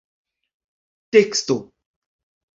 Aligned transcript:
teksto 1.11 1.57